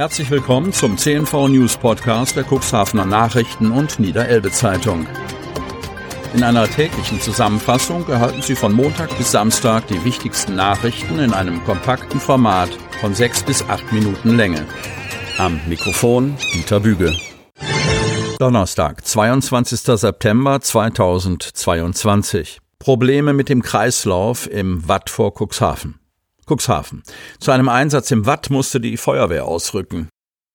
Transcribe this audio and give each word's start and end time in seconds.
Herzlich 0.00 0.30
willkommen 0.30 0.72
zum 0.72 0.96
CNV 0.96 1.48
News 1.48 1.76
Podcast 1.76 2.34
der 2.34 2.46
Cuxhavener 2.50 3.04
Nachrichten 3.04 3.70
und 3.70 4.00
Niederelbe 4.00 4.50
Zeitung. 4.50 5.06
In 6.32 6.42
einer 6.42 6.66
täglichen 6.66 7.20
Zusammenfassung 7.20 8.08
erhalten 8.08 8.40
Sie 8.40 8.54
von 8.54 8.72
Montag 8.72 9.14
bis 9.18 9.30
Samstag 9.32 9.88
die 9.88 10.02
wichtigsten 10.02 10.56
Nachrichten 10.56 11.18
in 11.18 11.34
einem 11.34 11.62
kompakten 11.64 12.18
Format 12.18 12.70
von 13.02 13.14
sechs 13.14 13.42
bis 13.42 13.62
acht 13.68 13.92
Minuten 13.92 14.38
Länge. 14.38 14.64
Am 15.36 15.60
Mikrofon 15.68 16.34
Dieter 16.54 16.80
Büge. 16.80 17.14
Donnerstag, 18.38 19.06
22. 19.06 19.80
September 19.80 20.62
2022. 20.62 22.58
Probleme 22.78 23.34
mit 23.34 23.50
dem 23.50 23.60
Kreislauf 23.60 24.50
im 24.50 24.88
Watt 24.88 25.10
vor 25.10 25.34
Cuxhaven. 25.34 25.99
Cuxhaven. 26.50 27.02
Zu 27.38 27.52
einem 27.52 27.68
Einsatz 27.68 28.10
im 28.10 28.26
Watt 28.26 28.50
musste 28.50 28.80
die 28.80 28.96
Feuerwehr 28.96 29.46
ausrücken. 29.46 30.08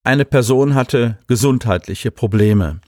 Eine 0.04 0.24
Person 0.24 0.76
hatte 0.76 1.18
gesundheitliche 1.26 2.12
Probleme. 2.12 2.80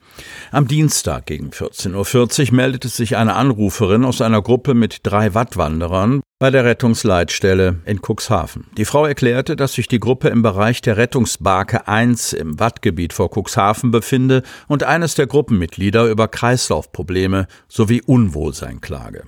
Am 0.53 0.69
Dienstag 0.69 1.27
gegen 1.27 1.51
14.40 1.51 2.51
Uhr 2.51 2.55
meldete 2.55 2.89
sich 2.89 3.17
eine 3.17 3.35
Anruferin 3.35 4.05
aus 4.05 4.21
einer 4.21 4.41
Gruppe 4.41 4.75
mit 4.75 5.01
drei 5.03 5.35
Wattwanderern 5.35 6.21
bei 6.39 6.53
der 6.53 6.65
Rettungsleitstelle 6.65 7.81
in 7.85 8.01
Cuxhaven. 8.01 8.67
Die 8.77 8.85
Frau 8.85 9.05
erklärte, 9.05 9.57
dass 9.57 9.73
sich 9.73 9.89
die 9.89 9.99
Gruppe 9.99 10.29
im 10.29 10.43
Bereich 10.43 10.81
der 10.81 10.97
Rettungsbarke 10.97 11.89
1 11.89 12.35
im 12.35 12.61
Wattgebiet 12.61 13.13
vor 13.13 13.31
Cuxhaven 13.37 13.91
befinde 13.91 14.45
und 14.69 14.85
eines 14.85 15.17
der 15.17 15.27
Gruppenmitglieder 15.27 16.07
über 16.07 16.29
Kreislaufprobleme 16.29 17.49
sowie 17.67 18.01
Unwohlsein 18.01 18.81
klage. 18.81 19.25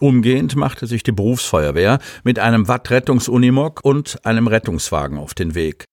Umgehend 0.00 0.56
machte 0.56 0.86
sich 0.86 1.02
die 1.02 1.12
Berufsfeuerwehr 1.12 1.98
mit 2.24 2.38
einem 2.38 2.68
Watt-Rettungsunimog 2.68 3.80
und 3.82 4.24
einem 4.24 4.46
Rettungswagen 4.46 5.18
auf 5.18 5.34
den 5.34 5.54
Weg. 5.54 5.84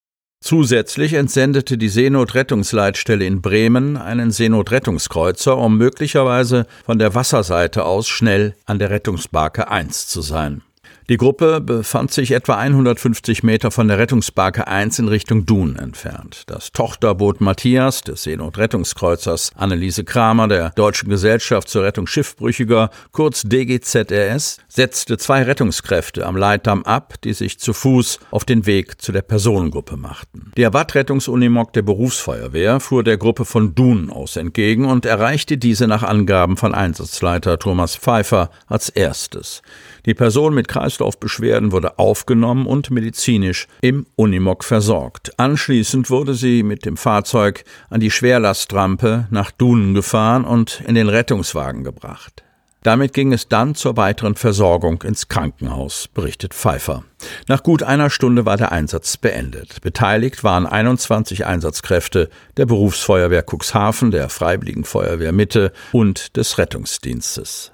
Zusätzlich 0.44 1.14
entsendete 1.14 1.78
die 1.78 1.90
Seenotrettungsleitstelle 1.90 3.26
in 3.26 3.42
Bremen 3.42 3.96
einen 3.96 4.32
Seenotrettungskreuzer, 4.32 5.56
um 5.56 5.78
möglicherweise 5.78 6.66
von 6.84 6.98
der 6.98 7.14
Wasserseite 7.14 7.86
aus 7.86 8.08
schnell 8.08 8.56
an 8.66 8.80
der 8.80 8.90
Rettungsbarke 8.90 9.70
1 9.70 10.08
zu 10.08 10.22
sein. 10.22 10.64
Die 11.12 11.18
Gruppe 11.18 11.60
befand 11.60 12.14
sich 12.14 12.32
etwa 12.32 12.56
150 12.56 13.44
Meter 13.44 13.70
von 13.70 13.90
der 13.90 13.98
Rettungsbarke 13.98 14.70
1 14.70 14.98
in 15.00 15.10
Richtung 15.10 15.46
Dun 15.46 15.76
entfernt. 15.76 16.44
Das 16.48 16.72
Tochterboot 16.72 17.42
Matthias 17.42 18.00
des 18.00 18.24
Seenotrettungskreuzers 18.24 19.52
Anneliese 19.58 20.06
Kramer 20.06 20.48
der 20.48 20.70
Deutschen 20.70 21.10
Gesellschaft 21.10 21.68
zur 21.68 21.84
Rettung 21.84 22.08
Schiffbrüchiger, 22.08 22.92
kurz 23.12 23.42
DGZRS, 23.42 24.60
setzte 24.70 25.18
zwei 25.18 25.44
Rettungskräfte 25.44 26.26
am 26.26 26.38
Leitdamm 26.38 26.84
ab, 26.86 27.16
die 27.26 27.34
sich 27.34 27.60
zu 27.60 27.74
Fuß 27.74 28.20
auf 28.32 28.46
den 28.46 28.66
Weg 28.66 29.02
zu 29.02 29.12
der 29.12 29.22
Personengruppe 29.22 29.98
machten. 29.98 30.54
Der 30.56 30.72
Wattrettungsunimog 30.72 31.74
der 31.74 31.82
Berufsfeuerwehr 31.82 32.80
fuhr 32.80 33.04
der 33.04 33.18
Gruppe 33.18 33.44
von 33.44 33.76
Dun 33.76 34.10
aus 34.10 34.38
entgegen 34.38 34.86
und 34.86 35.06
erreichte 35.06 35.58
diese 35.58 35.88
nach 35.88 36.04
Angaben 36.04 36.56
von 36.56 36.74
Einsatzleiter 36.74 37.60
Thomas 37.60 37.98
Pfeiffer 37.98 38.50
als 38.68 38.88
erstes. 38.88 39.62
Die 40.06 40.14
Person 40.14 40.54
mit 40.54 40.70
Kreislaufbeschwerden 41.02 41.72
wurde 41.72 41.98
aufgenommen 41.98 42.68
und 42.68 42.92
medizinisch 42.92 43.68
im 43.82 44.06
Unimog 44.16 44.64
versorgt. 44.64 45.32
Anschließend 45.38 46.10
wurde 46.12 46.36
sie 46.36 46.62
mit 46.62 46.86
dem 46.86 46.96
Fahrzeug 46.96 47.64
an 47.90 48.00
die 48.00 48.12
Schwerlastrampe 48.12 49.28
nach 49.32 49.50
Dunen 49.52 49.96
gefahren 49.96 50.46
und 50.46 50.84
in 50.88 50.94
den 50.96 51.10
Rettungswagen 51.10 51.84
gebracht. 51.84 52.44
Damit 52.84 53.14
ging 53.14 53.32
es 53.32 53.48
dann 53.48 53.76
zur 53.76 53.96
weiteren 53.98 54.36
Versorgung 54.36 55.04
ins 55.04 55.28
Krankenhaus, 55.28 56.08
berichtet 56.08 56.56
Pfeiffer. 56.56 57.04
Nach 57.48 57.62
gut 57.62 57.84
einer 57.84 58.10
Stunde 58.10 58.46
war 58.46 58.58
der 58.58 58.72
Einsatz 58.72 59.18
beendet. 59.18 59.82
Beteiligt 59.82 60.44
waren 60.44 60.66
21 60.66 61.46
Einsatzkräfte 61.46 62.30
der 62.58 62.66
Berufsfeuerwehr 62.66 63.44
Cuxhaven, 63.48 64.10
der 64.10 64.30
Freiwilligen 64.30 64.84
Feuerwehr 64.84 65.32
Mitte 65.32 65.74
und 65.92 66.36
des 66.38 66.58
Rettungsdienstes 66.58 67.72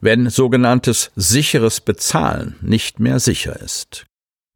wenn 0.00 0.30
sogenanntes 0.30 1.10
sicheres 1.16 1.80
Bezahlen 1.80 2.56
nicht 2.60 3.00
mehr 3.00 3.18
sicher 3.18 3.60
ist. 3.60 4.06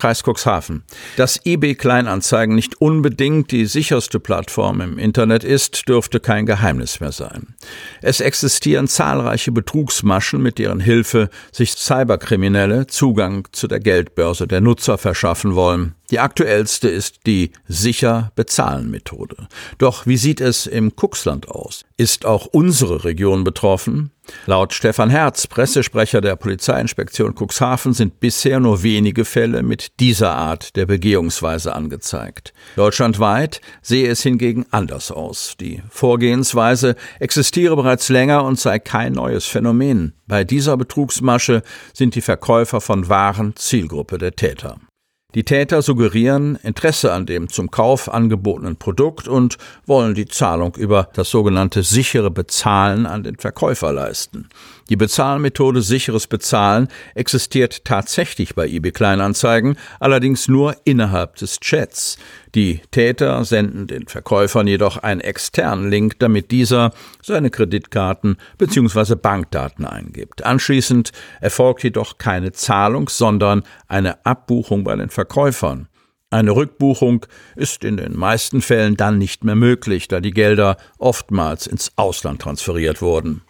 Kreis 0.00 0.22
Cuxhaven. 0.24 0.82
Dass 1.16 1.44
eBay 1.44 1.74
Kleinanzeigen 1.74 2.54
nicht 2.54 2.80
unbedingt 2.80 3.52
die 3.52 3.66
sicherste 3.66 4.18
Plattform 4.18 4.80
im 4.80 4.98
Internet 4.98 5.44
ist, 5.44 5.88
dürfte 5.88 6.20
kein 6.20 6.46
Geheimnis 6.46 7.00
mehr 7.00 7.12
sein. 7.12 7.54
Es 8.00 8.20
existieren 8.20 8.88
zahlreiche 8.88 9.52
Betrugsmaschen, 9.52 10.42
mit 10.42 10.58
deren 10.58 10.80
Hilfe 10.80 11.28
sich 11.52 11.72
Cyberkriminelle 11.72 12.86
Zugang 12.86 13.46
zu 13.52 13.68
der 13.68 13.80
Geldbörse 13.80 14.48
der 14.48 14.62
Nutzer 14.62 14.98
verschaffen 14.98 15.54
wollen. 15.54 15.94
Die 16.10 16.18
aktuellste 16.18 16.88
ist 16.88 17.26
die 17.26 17.52
sicher 17.68 18.32
bezahlen 18.34 18.90
Methode. 18.90 19.48
Doch 19.78 20.06
wie 20.06 20.16
sieht 20.16 20.40
es 20.40 20.66
im 20.66 20.92
Cuxland 20.96 21.48
aus? 21.48 21.84
Ist 21.96 22.24
auch 22.24 22.46
unsere 22.46 23.04
Region 23.04 23.44
betroffen? 23.44 24.10
Laut 24.46 24.72
Stefan 24.72 25.10
Herz, 25.10 25.46
Pressesprecher 25.46 26.20
der 26.20 26.36
Polizeiinspektion 26.36 27.34
Cuxhaven, 27.34 27.92
sind 27.92 28.20
bisher 28.20 28.60
nur 28.60 28.82
wenige 28.82 29.24
Fälle 29.24 29.62
mit 29.62 30.00
dieser 30.00 30.32
Art 30.34 30.76
der 30.76 30.86
Begehungsweise 30.86 31.74
angezeigt. 31.74 32.52
Deutschlandweit 32.76 33.60
sehe 33.82 34.08
es 34.08 34.22
hingegen 34.22 34.66
anders 34.70 35.10
aus. 35.10 35.54
Die 35.60 35.82
Vorgehensweise 35.90 36.96
existiere 37.18 37.76
bereits 37.76 38.08
länger 38.08 38.44
und 38.44 38.58
sei 38.58 38.78
kein 38.78 39.12
neues 39.12 39.46
Phänomen. 39.46 40.14
Bei 40.26 40.44
dieser 40.44 40.76
Betrugsmasche 40.76 41.62
sind 41.92 42.14
die 42.14 42.20
Verkäufer 42.20 42.80
von 42.80 43.08
Waren 43.08 43.56
Zielgruppe 43.56 44.18
der 44.18 44.36
Täter. 44.36 44.78
Die 45.34 45.44
Täter 45.44 45.80
suggerieren 45.80 46.56
Interesse 46.56 47.12
an 47.12 47.24
dem 47.24 47.48
zum 47.48 47.70
Kauf 47.70 48.12
angebotenen 48.12 48.76
Produkt 48.76 49.28
und 49.28 49.58
wollen 49.86 50.14
die 50.14 50.26
Zahlung 50.26 50.74
über 50.76 51.08
das 51.14 51.30
sogenannte 51.30 51.84
sichere 51.84 52.32
Bezahlen 52.32 53.06
an 53.06 53.22
den 53.22 53.36
Verkäufer 53.36 53.92
leisten. 53.92 54.48
Die 54.88 54.96
Bezahlmethode 54.96 55.82
sicheres 55.82 56.26
Bezahlen 56.26 56.88
existiert 57.14 57.84
tatsächlich 57.84 58.56
bei 58.56 58.66
eBay 58.66 58.90
Kleinanzeigen, 58.90 59.76
allerdings 60.00 60.48
nur 60.48 60.74
innerhalb 60.84 61.36
des 61.36 61.60
Chats. 61.60 62.18
Die 62.54 62.80
Täter 62.90 63.44
senden 63.44 63.86
den 63.86 64.08
Verkäufern 64.08 64.66
jedoch 64.66 64.96
einen 64.96 65.20
externen 65.20 65.88
Link, 65.88 66.18
damit 66.18 66.50
dieser 66.50 66.92
seine 67.22 67.50
Kreditkarten 67.50 68.38
bzw. 68.58 69.14
Bankdaten 69.14 69.84
eingibt. 69.84 70.44
Anschließend 70.44 71.12
erfolgt 71.40 71.84
jedoch 71.84 72.18
keine 72.18 72.50
Zahlung, 72.52 73.08
sondern 73.08 73.62
eine 73.86 74.24
Abbuchung 74.26 74.82
bei 74.82 74.96
den 74.96 75.10
Verkäufern. 75.10 75.88
Eine 76.32 76.52
Rückbuchung 76.52 77.26
ist 77.56 77.84
in 77.84 77.96
den 77.96 78.16
meisten 78.16 78.62
Fällen 78.62 78.96
dann 78.96 79.18
nicht 79.18 79.44
mehr 79.44 79.56
möglich, 79.56 80.06
da 80.06 80.20
die 80.20 80.30
Gelder 80.30 80.76
oftmals 80.98 81.66
ins 81.66 81.92
Ausland 81.96 82.42
transferiert 82.42 83.02
wurden. 83.02 83.42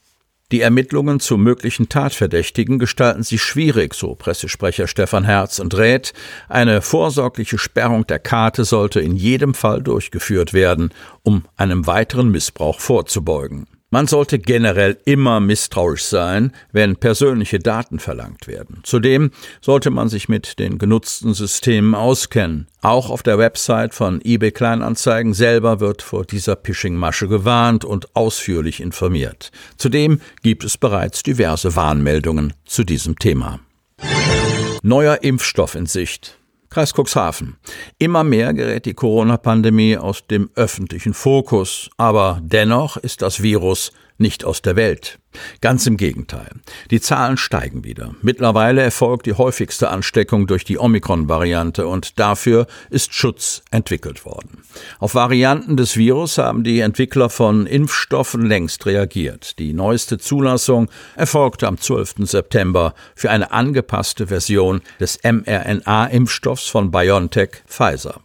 Die 0.53 0.62
Ermittlungen 0.62 1.21
zu 1.21 1.37
möglichen 1.37 1.88
Tatverdächtigen 1.88 2.78
gestalten 2.78 3.22
sich 3.22 3.43
schwierig, 3.43 3.94
so 3.94 4.16
Pressesprecher 4.16 4.88
Stefan 4.88 5.25
Herz 5.25 5.61
und 5.61 5.77
rät, 5.77 6.12
eine 6.49 6.83
vorsorgliche 6.83 7.56
Sperrung 7.56 8.06
der 8.06 8.19
Karte 8.19 8.65
sollte 8.65 9.00
in 9.00 9.15
jedem 9.15 9.55
Fall 9.55 9.81
durchgeführt 9.81 10.53
werden, 10.53 10.93
um 11.22 11.44
einem 11.56 11.87
weiteren 11.87 12.31
Missbrauch 12.31 12.81
vorzubeugen. 12.81 13.66
Man 13.93 14.06
sollte 14.06 14.39
generell 14.39 14.99
immer 15.05 15.41
misstrauisch 15.41 16.05
sein, 16.05 16.53
wenn 16.71 16.95
persönliche 16.95 17.59
Daten 17.59 17.99
verlangt 17.99 18.47
werden. 18.47 18.81
Zudem 18.84 19.33
sollte 19.61 19.91
man 19.91 20.09
sich 20.09 20.28
mit 20.28 20.61
den 20.61 20.78
genutzten 20.78 21.34
Systemen 21.34 21.97
auskennen. 21.97 22.69
Auch 22.83 23.11
auf 23.11 23.25
der 23.25 23.37
Website 23.37 23.93
von 23.93 24.21
eBay 24.23 24.53
Kleinanzeigen 24.53 25.34
selber 25.34 25.81
wird 25.81 26.03
vor 26.03 26.25
dieser 26.25 26.56
Phishing-Masche 26.56 27.27
gewarnt 27.27 27.84
und 27.84 28.15
ausführlich 28.15 28.81
informiert. 28.81 29.50
Zudem 29.77 30.21
gibt 30.45 30.62
es 30.62 30.79
bereits 30.79 31.25
diverse 31.25 31.75
Warnmeldungen 31.75 32.53
zu 32.65 32.84
diesem 32.84 33.19
Thema. 33.19 33.59
Neuer 34.84 35.25
Impfstoff 35.25 35.75
in 35.75 35.87
Sicht. 35.87 36.40
Kreis 36.70 36.94
Cuxhaven. 36.94 37.56
Immer 37.98 38.22
mehr 38.22 38.54
gerät 38.54 38.86
die 38.86 38.94
Corona-Pandemie 38.94 39.96
aus 39.96 40.25
dem 40.28 40.50
öffentlichen 40.55 41.14
Fokus, 41.14 41.90
aber 41.96 42.38
dennoch 42.44 42.96
ist 42.96 43.22
das 43.22 43.43
Virus 43.43 43.90
nicht 44.20 44.44
aus 44.44 44.62
der 44.62 44.76
Welt. 44.76 45.19
Ganz 45.61 45.87
im 45.87 45.96
Gegenteil. 45.96 46.50
Die 46.90 47.00
Zahlen 47.00 47.37
steigen 47.37 47.84
wieder. 47.84 48.14
Mittlerweile 48.20 48.82
erfolgt 48.82 49.26
die 49.26 49.34
häufigste 49.34 49.88
Ansteckung 49.88 50.46
durch 50.46 50.64
die 50.64 50.78
Omikron-Variante 50.78 51.87
und 51.87 52.19
dafür 52.19 52.67
ist 52.90 53.14
Schutz 53.14 53.62
entwickelt 53.70 54.25
worden. 54.25 54.64
Auf 54.99 55.14
Varianten 55.14 55.76
des 55.76 55.96
Virus 55.96 56.38
haben 56.38 56.64
die 56.64 56.81
Entwickler 56.81 57.31
von 57.31 57.67
Impfstoffen 57.67 58.46
längst 58.46 58.87
reagiert. 58.87 59.58
Die 59.58 59.72
neueste 59.72 60.19
Zulassung 60.19 60.90
erfolgte 61.14 61.69
am 61.69 61.78
12. 61.78 62.14
September 62.20 62.94
für 63.14 63.31
eine 63.31 63.52
angepasste 63.52 64.26
Version 64.26 64.81
des 64.99 65.20
mRNA-Impfstoffs 65.23 66.69
von 66.69 66.90
BioNTech 66.90 67.62
Pfizer. 67.66 68.20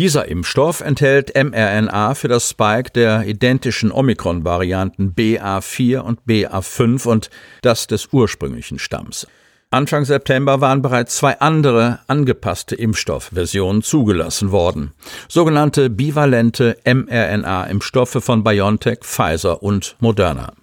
Dieser 0.00 0.28
Impfstoff 0.28 0.80
enthält 0.80 1.34
mRNA 1.34 2.14
für 2.14 2.28
das 2.28 2.48
Spike 2.48 2.90
der 2.90 3.26
identischen 3.26 3.92
Omikron-Varianten 3.92 5.14
BA4 5.14 5.98
und 5.98 6.20
BA5 6.26 7.06
und 7.06 7.28
das 7.60 7.86
des 7.86 8.08
ursprünglichen 8.10 8.78
Stamms. 8.78 9.26
Anfang 9.68 10.06
September 10.06 10.62
waren 10.62 10.80
bereits 10.80 11.16
zwei 11.16 11.38
andere 11.40 11.98
angepasste 12.06 12.76
Impfstoffversionen 12.76 13.82
zugelassen 13.82 14.52
worden. 14.52 14.92
Sogenannte 15.28 15.90
bivalente 15.90 16.78
mRNA-Impfstoffe 16.86 18.24
von 18.24 18.42
BioNTech, 18.42 19.00
Pfizer 19.02 19.62
und 19.62 19.96
Moderna. 20.00 20.54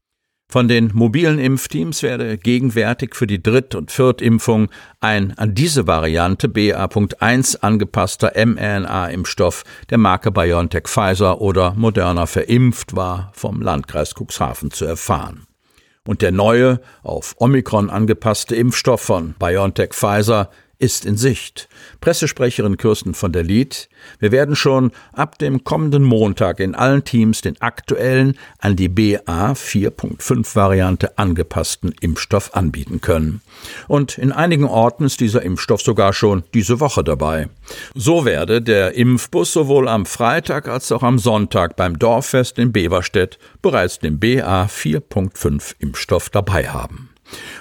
Von 0.50 0.70
den 0.70 0.92
mobilen 0.94 1.40
Impfteams 1.40 2.04
werde 2.04 2.38
gegenwärtig 2.38 3.16
für 3.16 3.28
die 3.28 3.44
Dritt- 3.44 3.76
und 3.76 3.92
Viertimpfung 3.92 4.70
ein 5.02 5.38
an 5.38 5.54
diese 5.54 5.88
Variante 5.88 6.48
BA.1 6.48 7.58
angepasster 7.60 8.32
mRNA-Impfstoff 8.34 9.66
der 9.90 9.98
Marke 9.98 10.32
BioNTech 10.32 10.88
Pfizer 10.88 11.42
oder 11.42 11.74
Moderna 11.74 12.28
verimpft 12.28 12.96
war, 12.96 13.30
vom 13.34 13.62
Landkreis 13.62 14.14
Cuxhaven 14.16 14.72
zu 14.72 14.86
erfahren. 14.86 15.48
Und 16.06 16.22
der 16.22 16.32
neue, 16.32 16.80
auf 17.04 17.36
Omikron 17.40 17.90
angepasste 17.90 18.56
Impfstoff 18.56 19.02
von 19.02 19.36
BioNTech 19.38 19.90
Pfizer 19.92 20.50
ist 20.80 21.06
in 21.06 21.18
Sicht. 21.18 21.68
Pressesprecherin 22.02 22.78
Kirsten 22.78 23.14
von 23.14 23.32
der 23.32 23.44
Lied, 23.44 23.90
wir 24.20 24.32
werden 24.32 24.56
schon 24.56 24.92
ab 25.14 25.38
dem 25.38 25.64
kommenden 25.64 26.04
Montag 26.04 26.60
in 26.60 26.76
allen 26.76 27.04
Teams 27.04 27.42
den 27.42 27.60
aktuellen 27.62 28.38
an 28.60 28.76
die 28.76 28.90
BA 28.90 29.54
4.5 29.54 30.56
Variante 30.56 31.18
angepassten 31.18 31.94
Impfstoff 32.02 32.54
anbieten 32.56 33.02
können. 33.02 33.42
Und 33.88 34.18
in 34.18 34.32
einigen 34.32 34.66
Orten 34.66 35.06
ist 35.06 35.20
dieser 35.20 35.42
Impfstoff 35.42 35.82
sogar 35.82 36.14
schon 36.14 36.44
diese 36.54 36.80
Woche 36.80 37.04
dabei. 37.04 37.50
So 37.96 38.26
werde 38.26 38.62
der 38.62 38.94
Impfbus 38.94 39.54
sowohl 39.54 39.88
am 39.88 40.06
Freitag 40.06 40.68
als 40.68 40.92
auch 40.92 41.04
am 41.04 41.20
Sonntag 41.20 41.76
beim 41.76 41.98
Dorffest 41.98 42.60
in 42.60 42.72
Beverstedt 42.72 43.40
bereits 43.62 44.00
den 44.00 44.20
BA 44.20 44.66
4.5 44.66 45.76
Impfstoff 45.80 46.30
dabei 46.30 46.68
haben. 46.70 47.10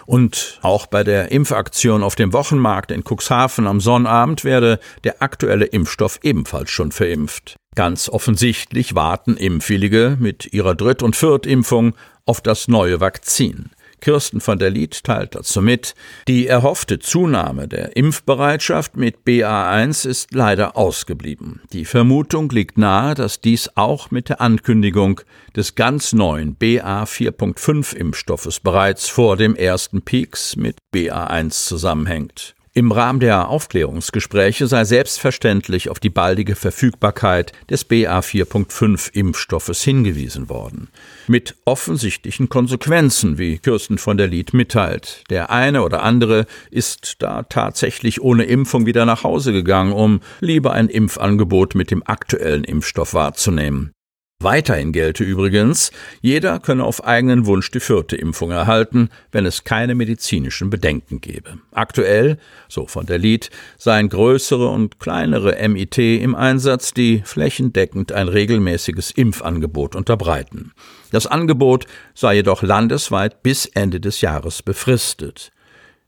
Und 0.07 0.59
auch 0.63 0.87
bei 0.87 1.05
der 1.05 1.33
Impfaktion 1.33 2.03
auf 2.03 2.15
dem 2.15 2.33
Wochenmarkt 2.33 2.91
in 2.91 3.03
Cuxhaven 3.03 3.67
am 3.67 3.81
Sonnabend 3.81 4.45
werde 4.45 4.79
der 5.05 5.23
aktuelle 5.23 5.67
Impfstoff 5.67 6.21
ebenfalls 6.23 6.71
schon 6.71 6.93
verimpft. 6.93 7.57
Ganz 7.75 8.09
offensichtlich 8.09 8.95
warten 8.95 9.37
Impfwillige 9.37 10.17
mit 10.19 10.53
ihrer 10.53 10.75
Dritt- 10.75 11.03
und 11.03 11.17
Viertimpfung 11.17 11.95
auf 12.25 12.41
das 12.41 12.69
neue 12.69 13.01
Vakzin. 13.01 13.71
Kirsten 14.01 14.41
von 14.41 14.59
der 14.59 14.71
Lied 14.71 15.05
teilt 15.05 15.35
dazu 15.35 15.63
mit, 15.63 15.95
die 16.29 16.47
erhoffte 16.47 16.99
Zunahme 16.99 17.69
der 17.69 17.97
Impfbereitschaft 17.97 18.97
mit 18.97 19.19
BA1 19.27 20.07
ist 20.09 20.35
leider 20.35 20.77
ausgeblieben. 20.77 21.61
Die 21.73 21.85
Vermutung 21.85 22.51
liegt 22.51 22.79
nahe, 22.79 23.15
dass 23.15 23.41
dies 23.41 23.71
auch 23.75 24.11
mit 24.11 24.29
der 24.29 24.41
Ankündigung 24.41 25.21
des 25.55 25.75
ganz 25.75 26.13
neuen 26.13 26.55
BA 26.55 27.05
4.5 27.05 27.95
Impfstoffes 27.95 28.61
bereits 28.61 29.09
vor 29.09 29.37
dem 29.37 29.57
ersten 29.57 30.03
Peaks 30.03 30.57
mit 30.57 30.77
BA1 30.95 31.67
zusammenhängt. 31.67 32.57
Im 32.77 32.93
Rahmen 32.93 33.21
der 33.21 33.49
Aufklärungsgespräche 33.49 34.67
sei 34.67 34.85
selbstverständlich 34.85 35.89
auf 35.89 35.99
die 35.99 36.11
baldige 36.11 36.55
Verfügbarkeit 36.55 37.53
des 37.71 37.85
BA 37.85 38.19
4.5 38.19 39.15
Impfstoffes 39.15 39.83
hingewiesen 39.83 40.51
worden. 40.51 40.89
Mit 41.27 41.57
offensichtlichen 41.65 42.51
Konsequenzen, 42.51 43.39
wie 43.39 43.57
Kirsten 43.57 43.97
von 43.97 44.19
der 44.19 44.27
Lied 44.27 44.53
mitteilt. 44.53 45.25
Der 45.31 45.49
eine 45.49 45.85
oder 45.85 46.03
andere 46.03 46.45
ist 46.71 47.23
da 47.23 47.45
tatsächlich 47.45 48.21
ohne 48.21 48.45
Impfung 48.45 48.85
wieder 48.85 49.07
nach 49.07 49.25
Hause 49.25 49.55
gegangen, 49.55 49.95
um 49.95 50.21
lieber 50.41 50.73
ein 50.73 50.91
Impfangebot 50.91 51.75
mit 51.75 51.91
dem 51.91 52.03
aktuellen 52.05 52.65
Impfstoff 52.65 53.15
wahrzunehmen. 53.15 53.96
Weiterhin 54.43 54.93
gelte 54.93 55.25
übrigens, 55.25 55.91
jeder 56.21 56.61
könne 56.61 56.85
auf 56.85 57.03
eigenen 57.03 57.47
Wunsch 57.47 57.71
die 57.71 57.81
vierte 57.81 58.17
Impfung 58.17 58.51
erhalten, 58.51 59.09
wenn 59.33 59.47
es 59.47 59.65
keine 59.65 59.95
medizinischen 59.95 60.69
Bedenken 60.69 61.23
gebe. 61.23 61.59
Aktuell, 61.73 62.37
so 62.69 62.87
von 62.87 63.07
der 63.07 63.17
Lied, 63.17 63.49
seien 63.79 64.11
größere 64.11 64.69
und 64.69 65.01
kleinere 65.01 65.57
MIT 65.67 65.97
im 65.97 66.35
Einsatz, 66.35 66.93
die 66.93 67.23
flächendeckend 67.25 68.13
ein 68.13 68.29
regelmäßiges 68.29 69.11
Impfangebot 69.11 69.97
unterbreiten. 69.97 70.73
Das 71.11 71.27
Angebot 71.27 71.87
sei 72.15 72.35
jedoch 72.35 72.63
landesweit 72.63 73.43
bis 73.43 73.65
Ende 73.65 74.01
des 74.01 74.21
Jahres 74.21 74.63
befristet. 74.63 75.51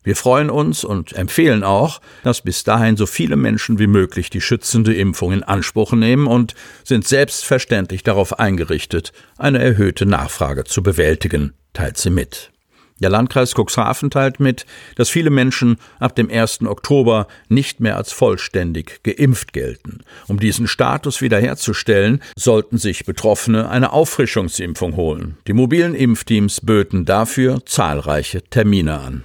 Wir 0.09 0.17
freuen 0.17 0.49
uns 0.49 0.85
und 0.85 1.13
empfehlen 1.13 1.63
auch, 1.63 2.01
dass 2.25 2.41
bis 2.41 2.65
dahin 2.65 2.97
so 2.97 3.05
viele 3.05 3.37
Menschen 3.37 3.79
wie 3.79 3.87
möglich 3.87 4.31
die 4.31 4.41
schützende 4.41 4.95
Impfung 4.95 5.33
in 5.33 5.43
Anspruch 5.43 5.93
nehmen 5.93 6.27
und 6.27 6.55
sind 6.83 7.07
selbstverständlich 7.07 8.05
darauf 8.05 8.39
eingerichtet, 8.39 9.13
eine 9.37 9.59
erhöhte 9.59 10.07
Nachfrage 10.07 10.65
zu 10.65 10.83
bewältigen, 10.83 11.53
teilt 11.75 11.99
sie 11.99 12.09
mit. 12.09 12.51
Der 13.01 13.11
Landkreis 13.11 13.53
Cuxhaven 13.55 14.09
teilt 14.09 14.41
mit, 14.41 14.65
dass 14.97 15.11
viele 15.11 15.29
Menschen 15.29 15.77
ab 16.01 16.17
dem 16.17 16.31
1. 16.31 16.63
Oktober 16.63 17.29
nicht 17.51 17.81
mehr 17.81 17.99
als 17.99 18.11
vollständig 18.11 19.03
geimpft 19.03 19.53
gelten. 19.53 19.99
Um 20.27 20.41
diesen 20.41 20.69
Status 20.69 21.21
wiederherzustellen, 21.21 22.23
sollten 22.35 22.79
sich 22.79 23.05
Betroffene 23.05 23.69
eine 23.69 23.93
Auffrischungsimpfung 23.93 24.97
holen. 24.97 25.37
Die 25.47 25.53
mobilen 25.53 25.95
Impfteams 25.95 26.63
böten 26.63 27.05
dafür 27.05 27.59
zahlreiche 27.67 28.41
Termine 28.41 29.01
an. 29.01 29.25